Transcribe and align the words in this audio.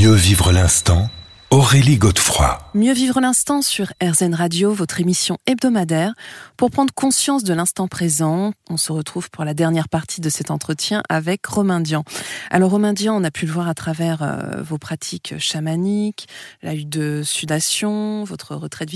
Mieux 0.00 0.14
vivre 0.14 0.50
l'instant 0.50 1.10
Aurélie 1.50 1.98
Godefroy. 1.98 2.58
Mieux 2.72 2.94
vivre 2.94 3.20
l'instant 3.20 3.60
sur 3.60 3.92
RZN 4.02 4.32
Radio, 4.32 4.72
votre 4.72 4.98
émission 4.98 5.36
hebdomadaire. 5.44 6.14
Pour 6.56 6.70
prendre 6.70 6.94
conscience 6.94 7.44
de 7.44 7.52
l'instant 7.52 7.86
présent, 7.86 8.54
on 8.70 8.78
se 8.78 8.92
retrouve 8.92 9.28
pour 9.28 9.44
la 9.44 9.52
dernière 9.52 9.90
partie 9.90 10.22
de 10.22 10.30
cet 10.30 10.50
entretien 10.50 11.02
avec 11.10 11.44
Romain 11.44 11.80
Dian. 11.80 12.04
Alors 12.50 12.70
Romain 12.70 12.94
Dian, 12.94 13.20
on 13.20 13.24
a 13.24 13.30
pu 13.30 13.44
le 13.44 13.52
voir 13.52 13.68
à 13.68 13.74
travers 13.74 14.22
euh, 14.22 14.62
vos 14.62 14.78
pratiques 14.78 15.34
chamaniques, 15.36 16.28
la 16.62 16.72
lutte 16.72 16.88
de 16.88 17.20
sudation, 17.22 18.24
votre 18.24 18.54
retraite 18.54 18.88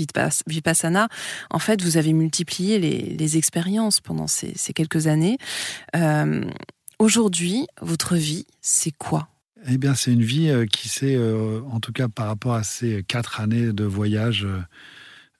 vipassana. 0.47 1.07
En 1.51 1.59
fait, 1.59 1.83
vous 1.83 1.97
avez 1.97 2.13
multiplié 2.13 2.79
les, 2.79 3.37
expériences 3.37 3.99
pendant 3.99 4.25
ces, 4.25 4.55
quelques 4.73 5.05
années. 5.05 5.37
Euh, 5.95 6.43
aujourd'hui, 6.97 7.67
votre 7.79 8.15
vie, 8.15 8.47
c'est 8.59 8.89
quoi? 8.97 9.27
Eh 9.67 9.77
bien, 9.77 9.95
c'est 9.95 10.13
une 10.13 10.23
vie 10.23 10.49
euh, 10.49 10.65
qui 10.65 10.89
s'est, 10.89 11.15
euh, 11.15 11.61
en 11.71 11.79
tout 11.79 11.91
cas 11.91 12.07
par 12.07 12.27
rapport 12.27 12.53
à 12.53 12.63
ces 12.63 13.03
quatre 13.03 13.39
années 13.39 13.73
de 13.73 13.83
voyage, 13.83 14.45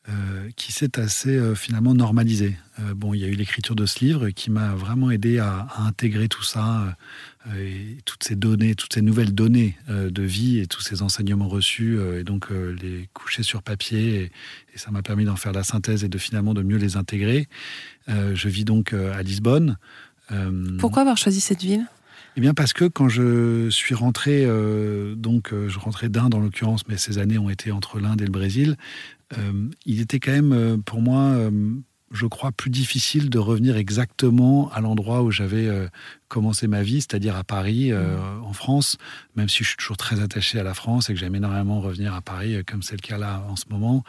euh, 0.07 0.49
qui 0.55 0.71
s'est 0.71 0.99
assez 0.99 1.55
finalement 1.55 1.95
normalisée. 1.95 2.55
bon, 2.95 3.15
il 3.15 3.21
y 3.21 3.23
a 3.23 3.27
eu 3.27 3.33
l'écriture 3.33 3.75
de 3.75 3.87
ce 3.87 4.05
livre 4.05 4.29
qui 4.29 4.51
m'a 4.51 4.75
vraiment 4.75 5.09
aidé 5.09 5.39
à, 5.39 5.67
intégrer 5.79 6.27
tout 6.27 6.43
ça, 6.43 6.95
toutes 8.05 8.23
ces 8.23 8.35
données, 8.35 8.75
toutes 8.75 8.93
ces 8.93 9.01
nouvelles 9.01 9.33
données 9.33 9.75
de 9.89 10.21
vie 10.21 10.59
et 10.59 10.67
tous 10.67 10.81
ces 10.81 11.01
enseignements 11.01 11.47
reçus, 11.47 11.97
et 12.19 12.23
donc 12.23 12.49
les 12.51 13.09
coucher 13.13 13.41
sur 13.41 13.63
papier. 13.63 14.31
Et 14.75 14.77
ça 14.77 14.91
m'a 14.91 15.01
permis 15.01 15.25
d'en 15.25 15.37
faire 15.37 15.53
la 15.53 15.63
synthèse 15.63 16.03
et 16.03 16.07
de 16.07 16.19
finalement 16.19 16.53
de 16.53 16.61
mieux 16.61 16.77
les 16.77 16.97
intégrer. 16.97 17.47
je 18.07 18.47
vis 18.47 18.63
donc 18.63 18.93
à 18.93 19.23
Lisbonne. 19.23 19.79
Pourquoi 20.77 21.01
avoir 21.01 21.17
choisi 21.17 21.41
cette 21.41 21.63
ville? 21.63 21.87
Eh 22.37 22.41
bien 22.41 22.53
parce 22.53 22.73
que 22.73 22.85
quand 22.85 23.07
je 23.07 23.69
suis 23.69 23.95
rentré, 23.95 24.43
euh, 24.45 25.15
donc 25.15 25.53
euh, 25.53 25.69
je 25.69 25.79
rentrais 25.79 26.09
d'Inde 26.09 26.35
en 26.35 26.39
l'occurrence, 26.39 26.87
mais 26.87 26.97
ces 26.97 27.17
années 27.17 27.37
ont 27.37 27.49
été 27.49 27.71
entre 27.71 27.99
l'Inde 27.99 28.21
et 28.21 28.25
le 28.25 28.31
Brésil, 28.31 28.75
euh, 29.37 29.69
il 29.85 30.01
était 30.01 30.19
quand 30.19 30.33
même 30.33 30.81
pour 30.83 31.01
moi 31.01 31.49
je 32.11 32.27
crois, 32.27 32.51
plus 32.51 32.69
difficile 32.69 33.29
de 33.29 33.39
revenir 33.39 33.75
exactement 33.75 34.71
à 34.71 34.79
l'endroit 34.79 35.23
où 35.23 35.31
j'avais 35.31 35.69
euh, 36.25 36.35
commencé 36.35 36.67
ma 36.67 36.83
vie, 36.83 37.01
c'est-à-dire 37.01 37.35
à 37.35 37.43
Paris, 37.43 37.91
euh, 37.91 38.17
mmh. 38.17 38.43
en 38.43 38.53
France, 38.53 38.97
même 39.35 39.49
si 39.49 39.63
je 39.63 39.69
suis 39.69 39.77
toujours 39.77 39.97
très 39.97 40.21
attaché 40.21 40.59
à 40.59 40.63
la 40.63 40.73
France 40.73 41.09
et 41.09 41.13
que 41.13 41.19
j'aime 41.19 41.35
énormément 41.35 41.81
revenir 41.81 42.13
à 42.13 42.21
Paris, 42.21 42.55
euh, 42.55 42.63
comme 42.65 42.81
c'est 42.81 42.95
le 42.95 43.01
cas 43.01 43.17
là 43.17 43.45
en 43.49 43.55
ce 43.55 43.65
moment. 43.69 44.03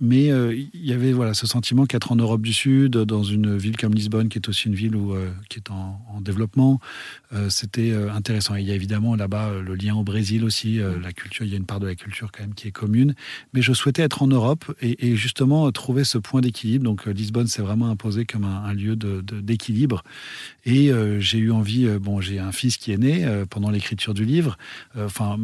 mais 0.00 0.26
il 0.26 0.70
y 0.86 0.92
avait 0.92 1.12
voilà, 1.12 1.34
ce 1.34 1.46
sentiment 1.46 1.86
qu'être 1.86 2.12
en 2.12 2.16
Europe 2.16 2.42
du 2.42 2.52
Sud, 2.52 2.92
dans 2.92 3.22
une 3.22 3.56
ville 3.56 3.76
comme 3.76 3.94
Lisbonne, 3.94 4.28
qui 4.28 4.38
est 4.38 4.48
aussi 4.48 4.68
une 4.68 4.74
ville 4.74 4.96
où, 4.96 5.14
qui 5.48 5.58
est 5.58 5.70
en, 5.70 6.20
développement, 6.20 6.80
c'était 7.48 7.92
intéressant. 7.92 8.56
Et 8.56 8.60
il 8.60 8.66
y 8.66 8.72
a 8.72 8.74
évidemment 8.74 9.16
là-bas 9.16 9.52
le 9.60 9.74
lien 9.74 9.94
au 9.94 10.02
Brésil 10.02 10.44
aussi, 10.44 10.78
mmh. 10.78 11.00
la 11.02 11.12
culture, 11.12 11.44
il 11.44 11.50
y 11.50 11.54
a 11.54 11.56
une 11.56 11.66
part 11.66 11.80
de 11.80 11.86
la 11.86 11.94
culture 11.94 12.30
quand 12.32 12.42
même 12.42 12.54
qui 12.54 12.68
est 12.68 12.72
commune. 12.72 13.14
Mais 13.52 13.62
je 13.62 13.72
souhaitais 13.72 14.02
être 14.02 14.22
en 14.22 14.26
Europe 14.26 14.64
et, 14.80 15.08
et 15.08 15.16
justement 15.16 15.70
trouver 15.72 16.04
ce 16.04 16.18
point 16.18 16.40
d'équilibre 16.40 16.60
donc 16.78 17.06
euh, 17.06 17.12
Lisbonne 17.12 17.46
s'est 17.46 17.62
vraiment 17.62 17.88
imposé 17.88 18.24
comme 18.24 18.44
un, 18.44 18.72
lieu 18.72 18.96
d'équilibre. 18.96 20.02
Et 20.70 20.90
euh, 20.90 21.20
j'ai 21.20 21.38
eu 21.38 21.50
envie, 21.50 21.86
euh, 21.86 21.98
bon, 21.98 22.20
j'ai 22.20 22.38
un 22.38 22.52
fils 22.52 22.76
qui 22.76 22.92
est 22.92 22.98
né 22.98 23.26
pendant 23.50 23.70
l'écriture 23.70 24.14
du 24.14 24.24
livre. 24.24 24.58
Enfin, 24.96 25.38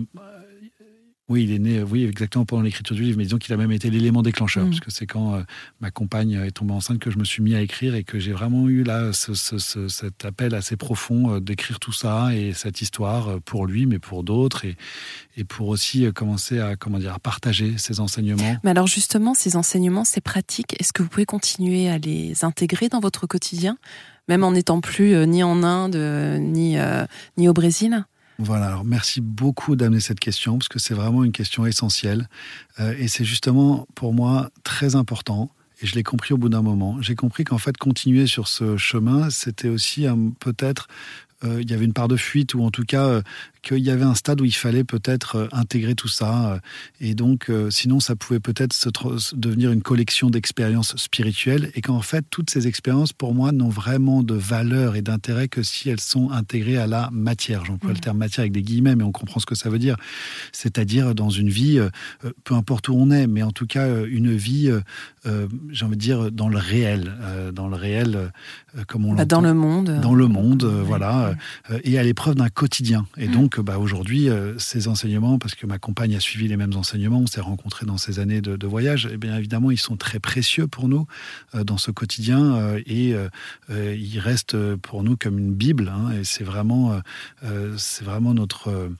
oui, 1.29 1.43
il 1.43 1.53
est 1.53 1.59
né, 1.59 1.83
oui, 1.83 2.05
exactement 2.05 2.45
pendant 2.45 2.63
l'écriture 2.63 2.95
du 2.95 3.03
livre, 3.03 3.19
mais 3.19 3.25
disons 3.25 3.39
qu'il 3.39 3.53
a 3.53 3.57
même 3.57 3.73
été 3.73 3.91
l'élément 3.91 4.23
déclencheur, 4.23 4.65
mm. 4.65 4.71
parce 4.71 4.81
que 4.81 4.91
c'est 4.93 5.07
quand 5.07 5.43
ma 5.81 5.91
compagne 5.91 6.33
est 6.33 6.53
tombée 6.53 6.73
enceinte 6.73 7.01
que 7.01 7.11
je 7.11 7.19
me 7.19 7.25
suis 7.25 7.43
mis 7.43 7.55
à 7.55 7.61
écrire 7.61 7.97
et 7.97 8.05
que 8.05 8.21
j'ai 8.21 8.33
vraiment 8.33 8.69
eu 8.69 8.85
là 8.85 9.11
cet 9.13 10.25
appel 10.25 10.55
assez 10.55 10.77
profond 10.77 11.41
d'écrire 11.41 11.81
tout 11.81 11.93
ça 11.93 12.35
et 12.35 12.53
cette 12.53 12.81
histoire 12.81 13.41
pour 13.43 13.67
lui, 13.67 13.87
mais 13.87 13.99
pour 13.99 14.23
d'autres, 14.23 14.65
et, 14.65 14.77
et 15.37 15.45
pour 15.45 15.69
aussi 15.69 16.07
commencer 16.13 16.61
à, 16.61 16.77
comment 16.77 16.99
dire, 16.99 17.15
à 17.15 17.19
partager 17.19 17.77
ces 17.77 17.99
enseignements. 17.99 18.57
Mais 18.63 18.71
alors 18.71 18.87
justement, 18.87 19.35
ces 19.35 19.57
enseignements, 19.57 20.05
ces 20.05 20.21
pratiques, 20.21 20.81
est-ce 20.81 20.93
que 20.93 21.03
vous 21.03 21.09
pouvez 21.09 21.27
continuer 21.27 21.89
à 21.89 21.99
les 21.99 22.45
intégrer 22.45 22.89
dans 22.89 23.01
votre 23.01 23.27
quotidien, 23.27 23.79
même 24.29 24.45
en 24.45 24.53
n'étant 24.53 24.81
plus 24.81 25.27
ni 25.27 25.43
en 25.43 25.63
Inde, 25.63 25.97
ni, 26.41 26.77
ni 27.37 27.49
au 27.49 27.53
Brésil 27.53 28.05
voilà, 28.39 28.67
alors 28.67 28.85
merci 28.85 29.23
beaucoup 29.23 29.77
d'amener 29.77 30.01
cette 30.01 30.21
question, 30.21 30.59
parce 30.59 30.69
que 30.69 30.79
c'est 30.79 30.93
vraiment 30.93 31.25
une 31.25 31.33
question 31.33 31.65
essentielle. 31.65 32.29
Euh, 32.81 32.95
et 32.99 33.09
c'est 33.09 33.25
justement 33.25 33.87
pour 33.95 34.13
moi 34.13 34.51
très 34.63 34.95
important. 34.95 35.51
Et 35.81 35.87
je 35.87 35.95
l'ai 35.95 36.03
compris 36.03 36.35
au 36.35 36.39
bout 36.39 36.49
d'un 36.49 36.63
moment. 36.63 37.01
J'ai 37.01 37.15
compris 37.15 37.45
qu'en 37.45 37.59
fait, 37.59 37.77
continuer 37.77 38.27
sur 38.27 38.49
ce 38.49 38.77
chemin, 38.77 39.29
c'était 39.31 39.69
aussi 39.69 40.07
peut-être 40.41 40.89
euh, 41.45 41.61
il 41.61 41.71
y 41.71 41.75
avait 41.75 41.85
une 41.85 41.93
part 41.93 42.09
de 42.09 42.17
fuite 42.17 42.55
ou 42.55 42.63
en 42.63 42.71
tout 42.71 42.85
cas 42.85 43.05
euh, 43.05 43.23
qu'il 43.61 43.79
y 43.79 43.91
avait 43.91 44.05
un 44.05 44.15
stade 44.15 44.41
où 44.41 44.45
il 44.45 44.55
fallait 44.55 44.85
peut-être 44.85 45.37
euh, 45.37 45.49
intégrer 45.53 45.95
tout 45.95 46.09
ça. 46.09 46.61
et 47.01 47.15
donc, 47.15 47.51
sinon, 47.71 48.01
ça 48.01 48.17
pouvait 48.17 48.41
peut-être 48.41 48.73
se 48.73 48.89
devenir 49.35 49.73
une 49.73 49.83
collection 49.83 50.31
d'expériences 50.31 50.97
spirituelles 50.97 51.71
et 51.75 51.81
qu'en 51.81 52.01
fait, 52.01 52.25
toutes 52.31 52.51
ces 52.51 52.67
expériences, 52.67 53.13
pour 53.13 53.35
moi, 53.35 53.53
n'ont 53.53 53.69
vraiment 53.69 54.23
de 54.23 54.35
valeur 54.35 54.97
et 54.97 55.03
d'intérêt 55.03 55.49
que 55.49 55.63
si 55.63 55.91
elles 55.91 56.01
sont 56.01 56.31
intégrées 56.31 56.79
à 56.79 56.87
la 56.87 57.11
matière. 57.13 57.65
J'emploie 57.65 57.91
le 57.91 57.97
mmh. 57.97 58.01
terme 58.01 58.19
matière 58.19 58.43
avec 58.43 58.53
des 58.53 58.63
guillemets, 58.63 58.97
mais 58.97 59.05
on 59.05 59.13
comprend 59.13 59.41
ce 59.41 59.47
que 59.47 59.55
ça 59.55 59.69
veut 59.69 59.79
dire. 59.79 59.97
C'est-à-dire 60.53 61.15
dans 61.15 61.31
une 61.31 61.49
vie, 61.49 61.81
peu 62.45 62.55
importe 62.55 62.89
où 62.89 62.95
on 62.95 63.11
est, 63.11 63.27
mais 63.27 63.43
en 63.43 63.53
tout 63.53 63.67
cas, 63.67 63.89
une 64.05 64.35
vie, 64.35 64.71
j'ai 65.71 65.85
envie 65.85 65.97
de 65.97 66.01
dire, 66.01 66.31
dans 66.31 66.49
le 66.49 66.59
réel. 66.59 67.13
dans 67.53 67.69
le 67.69 67.77
réel, 67.77 68.33
comme 68.87 69.07
on 69.07 69.15
bah, 69.15 69.25
Dans 69.25 69.41
le 69.41 69.55
monde. 69.55 70.01
Dans 70.01 70.15
le 70.15 70.29
monde, 70.29 70.65
voilà. 70.65 71.26
Euh, 71.71 71.81
et 71.85 71.99
à 71.99 72.03
l'épreuve 72.03 72.35
d'un 72.35 72.49
quotidien. 72.49 73.07
Et 73.17 73.29
mm. 73.29 73.33
donc, 73.33 73.61
bah, 73.61 73.79
aujourd'hui, 73.79 74.29
euh, 74.29 74.59
ces 74.59 74.89
enseignements, 74.89 75.39
parce 75.39 75.55
que 75.55 75.67
ma 75.67 75.79
compagne 75.79 76.15
a 76.17 76.21
suivi 76.21 76.49
les 76.49 76.57
mêmes 76.57 76.75
enseignements, 76.75 77.21
on 77.21 77.27
s'est 77.27 77.41
rencontrés 77.41 77.87
dans 77.87 77.99
ces 77.99 78.19
années 78.19 78.41
de, 78.41 78.67
voyage, 78.67 79.07
et 79.07 79.11
eh 79.13 79.17
bien 79.17 79.37
évidemment, 79.37 79.71
ils 79.71 79.79
sont 79.79 79.97
très 79.97 80.19
précieux 80.19 80.67
pour 80.67 80.89
nous 80.89 81.07
euh, 81.55 81.63
dans 81.63 81.79
ce 81.79 81.93
quotidien 81.93 82.77
et 82.87 83.15
ils 83.71 84.19
restent 84.19 84.57
pour 84.77 85.03
nous 85.03 85.17
comme 85.17 85.39
une 85.39 85.55
Bible. 85.55 85.93
Hein, 85.95 86.13
et 86.13 86.25
c'est 86.25 86.45
vraiment, 86.45 87.01
c'est 87.77 88.05
vraiment 88.05 88.35
notre 88.35 88.91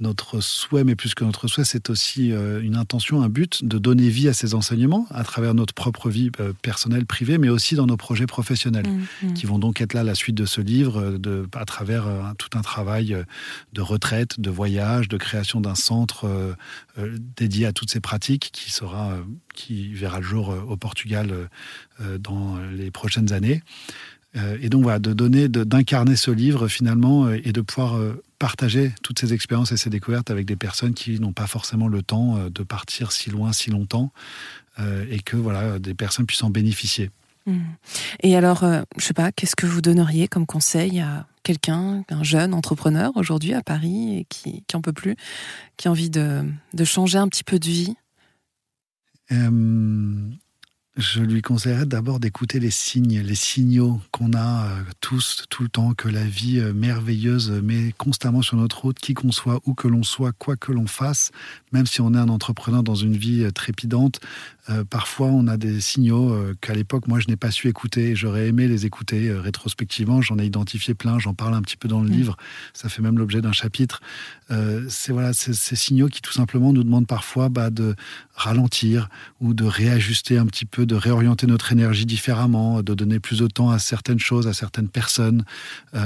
notre 0.00 0.40
souhait, 0.40 0.84
mais 0.84 0.96
plus 0.96 1.14
que 1.14 1.24
notre 1.24 1.48
souhait, 1.48 1.64
c'est 1.64 1.90
aussi 1.90 2.32
euh, 2.32 2.62
une 2.62 2.76
intention, 2.76 3.22
un 3.22 3.28
but 3.28 3.64
de 3.64 3.78
donner 3.78 4.08
vie 4.08 4.28
à 4.28 4.32
ces 4.32 4.54
enseignements 4.54 5.06
à 5.10 5.24
travers 5.24 5.54
notre 5.54 5.74
propre 5.74 6.10
vie 6.10 6.30
euh, 6.40 6.52
personnelle, 6.62 7.06
privée, 7.06 7.38
mais 7.38 7.48
aussi 7.48 7.74
dans 7.74 7.86
nos 7.86 7.96
projets 7.96 8.26
professionnels, 8.26 8.88
mmh, 8.88 9.26
mmh. 9.26 9.34
qui 9.34 9.46
vont 9.46 9.58
donc 9.58 9.80
être 9.80 9.92
là 9.92 10.02
la 10.02 10.14
suite 10.14 10.34
de 10.34 10.46
ce 10.46 10.60
livre, 10.60 11.00
euh, 11.00 11.18
de, 11.18 11.48
à 11.54 11.64
travers 11.64 12.06
tout 12.38 12.56
un 12.56 12.62
travail 12.62 13.16
de 13.72 13.80
retraite, 13.80 14.40
de 14.40 14.50
voyage, 14.50 15.08
de 15.08 15.16
création 15.16 15.60
d'un 15.60 15.74
centre 15.74 16.28
dédié 17.36 17.66
à 17.66 17.72
toutes 17.72 17.90
ces 17.90 18.00
pratiques 18.00 18.50
qui 18.52 18.70
sera, 18.70 19.16
qui 19.54 19.92
verra 19.92 20.20
le 20.20 20.24
jour 20.24 20.54
au 20.68 20.76
Portugal 20.76 21.48
dans 22.18 22.58
les 22.72 22.90
prochaines 22.90 23.32
années. 23.32 23.62
Et 24.34 24.68
donc 24.68 24.82
voilà, 24.82 24.98
de 24.98 25.12
donner, 25.12 25.48
d'incarner 25.48 26.16
ce 26.16 26.30
livre 26.30 26.68
finalement 26.68 27.30
et 27.30 27.52
de 27.52 27.60
pouvoir 27.60 27.98
partager 28.40 28.92
toutes 29.02 29.20
ces 29.20 29.32
expériences 29.32 29.70
et 29.70 29.76
ces 29.76 29.90
découvertes 29.90 30.30
avec 30.30 30.46
des 30.46 30.56
personnes 30.56 30.94
qui 30.94 31.20
n'ont 31.20 31.34
pas 31.34 31.46
forcément 31.46 31.86
le 31.86 32.02
temps 32.02 32.38
euh, 32.38 32.50
de 32.50 32.64
partir 32.64 33.12
si 33.12 33.30
loin, 33.30 33.52
si 33.52 33.70
longtemps, 33.70 34.12
euh, 34.80 35.04
et 35.10 35.20
que 35.20 35.36
voilà, 35.36 35.78
des 35.78 35.94
personnes 35.94 36.26
puissent 36.26 36.42
en 36.42 36.50
bénéficier. 36.50 37.10
Mmh. 37.46 37.58
Et 38.22 38.36
alors, 38.36 38.64
euh, 38.64 38.82
je 38.96 39.04
sais 39.04 39.14
pas, 39.14 39.30
qu'est-ce 39.30 39.54
que 39.54 39.66
vous 39.66 39.82
donneriez 39.82 40.26
comme 40.26 40.46
conseil 40.46 41.00
à 41.00 41.26
quelqu'un, 41.42 42.02
un 42.08 42.22
jeune 42.22 42.54
entrepreneur 42.54 43.12
aujourd'hui 43.14 43.52
à 43.52 43.62
Paris 43.62 44.18
et 44.18 44.26
qui, 44.28 44.64
qui 44.66 44.76
en 44.76 44.80
peut 44.80 44.92
plus, 44.92 45.16
qui 45.76 45.88
a 45.88 45.90
envie 45.90 46.10
de, 46.10 46.42
de 46.72 46.84
changer 46.84 47.18
un 47.18 47.28
petit 47.28 47.44
peu 47.44 47.58
de 47.58 47.66
vie? 47.66 47.94
Je 51.00 51.20
lui 51.20 51.42
conseillerais 51.42 51.86
d'abord 51.86 52.20
d'écouter 52.20 52.60
les 52.60 52.70
signes, 52.70 53.20
les 53.20 53.34
signaux 53.34 54.00
qu'on 54.12 54.32
a 54.32 54.66
euh, 54.66 54.82
tous, 55.00 55.44
tout 55.50 55.62
le 55.62 55.68
temps, 55.68 55.94
que 55.94 56.08
la 56.08 56.24
vie 56.24 56.60
euh, 56.60 56.72
merveilleuse 56.72 57.50
met 57.50 57.92
constamment 57.98 58.42
sur 58.42 58.56
notre 58.56 58.82
route, 58.82 58.98
qui 58.98 59.14
qu'on 59.14 59.32
soit, 59.32 59.60
où 59.66 59.74
que 59.74 59.88
l'on 59.88 60.02
soit, 60.02 60.32
quoi 60.32 60.56
que 60.56 60.72
l'on 60.72 60.86
fasse, 60.86 61.30
même 61.72 61.86
si 61.86 62.00
on 62.00 62.14
est 62.14 62.18
un 62.18 62.28
entrepreneur 62.28 62.82
dans 62.82 62.94
une 62.94 63.16
vie 63.16 63.44
euh, 63.44 63.50
trépidante, 63.50 64.20
parfois 64.88 65.26
on 65.26 65.48
a 65.48 65.56
des 65.56 65.80
signaux 65.80 66.32
qu'à 66.60 66.74
l'époque, 66.74 67.08
moi, 67.08 67.18
je 67.18 67.26
n'ai 67.26 67.34
pas 67.34 67.50
su 67.50 67.66
écouter. 67.66 68.14
J'aurais 68.14 68.46
aimé 68.46 68.68
les 68.68 68.86
écouter 68.86 69.32
rétrospectivement. 69.32 70.22
J'en 70.22 70.38
ai 70.38 70.44
identifié 70.44 70.94
plein, 70.94 71.18
j'en 71.18 71.34
parle 71.34 71.54
un 71.54 71.62
petit 71.62 71.76
peu 71.76 71.88
dans 71.88 72.00
le 72.00 72.08
mmh. 72.08 72.12
livre. 72.12 72.36
Ça 72.72 72.88
fait 72.88 73.02
même 73.02 73.18
l'objet 73.18 73.40
d'un 73.40 73.50
chapitre. 73.50 74.00
c'est 74.88 75.10
voilà, 75.10 75.32
ces 75.32 75.74
signaux 75.74 76.06
qui 76.06 76.22
tout 76.22 76.32
simplement 76.32 76.72
nous 76.72 76.84
demandent 76.84 77.08
parfois 77.08 77.48
bah, 77.48 77.70
de 77.70 77.96
ralentir 78.36 79.08
ou 79.40 79.54
de 79.54 79.64
réajuster 79.64 80.38
un 80.38 80.46
petit 80.46 80.66
peu 80.66 80.80
peu 80.80 80.86
de 80.90 80.96
réorienter 80.96 81.46
notre 81.46 81.72
énergie 81.72 82.04
différemment, 82.04 82.82
de 82.82 82.94
donner 82.94 83.20
plus 83.20 83.38
de 83.38 83.46
temps 83.46 83.70
à 83.70 83.78
certaines 83.78 84.18
choses, 84.18 84.48
à 84.48 84.52
certaines 84.52 84.88
personnes. 84.88 85.44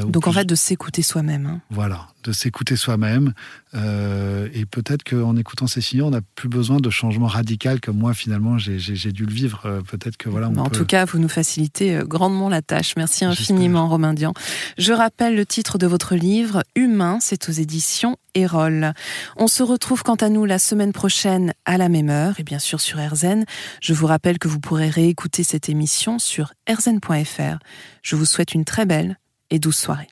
Donc 0.07 0.27
en 0.27 0.33
fait, 0.33 0.45
de 0.45 0.55
s'écouter 0.55 1.03
soi-même. 1.03 1.47
Hein. 1.47 1.61
Voilà, 1.71 2.09
de 2.23 2.33
s'écouter 2.33 2.77
soi-même. 2.77 3.33
et 3.75 4.67
peut-être 4.67 5.03
qu'en 5.05 5.37
écoutant 5.37 5.67
ces 5.67 5.81
signaux, 5.81 6.07
on 6.07 6.11
n'a 6.11 6.21
plus 6.35 6.49
besoin 6.49 6.77
de 6.77 6.91
changement 6.91 7.27
radical 7.27 7.81
comme 7.81 7.97
moi 7.97 8.15
finalement 8.15 8.59
j'ai 8.59 9.13
dû 9.13 9.25
le 9.25 9.33
vivre. 9.33 9.83
peut-être 9.91 10.17
que 10.17 10.29
voilà. 10.29 10.49
en 10.49 10.69
tout 10.69 10.85
cas, 10.85 11.07
vous 11.07 11.19
nous 11.19 11.29
facilitez 11.29 12.01
grandement 12.05 12.49
la 12.49 12.63
tâche. 12.63 12.95
Merci 12.97 13.25
infiniment, 13.25 13.89
Romain 13.89 14.15
Dian. 14.15 14.35
Je 14.77 14.93
rappelle 14.93 15.35
le 15.35 15.47
titre 15.47 15.79
de 15.79 15.87
votre 15.87 16.15
livre, 16.15 16.63
Humain, 16.77 17.19
c'est 17.21 17.49
aux 17.49 17.53
éditions 17.53 18.19
Erol. 18.35 18.93
On 19.37 19.47
se 19.47 19.63
retrouve 19.63 20.03
quant 20.03 20.17
à 20.17 20.29
nous 20.29 20.45
la 20.45 20.59
semaine 20.59 20.93
prochaine 20.93 21.53
à 21.65 21.79
la 21.79 21.89
même 21.89 22.11
heure 22.11 22.35
et 22.39 22.43
bien 22.43 22.59
sûr 22.59 22.81
sur 22.81 22.99
RZN. 22.99 23.45
Je 23.81 23.95
vous 23.95 24.07
rappelle 24.07 24.39
que 24.39 24.49
vous 24.49 24.61
pourrez 24.61 24.74
réécouter 24.83 25.45
cette 25.45 25.69
émission 25.69 26.19
sur 26.19 26.53
rzn.fr. 26.69 27.59
Je 28.03 28.17
vous 28.17 28.25
souhaite 28.25 28.55
une 28.55 28.65
très 28.65 28.87
belle 28.87 29.19
et 29.51 29.59
douce 29.59 29.79
soirée. 29.79 30.09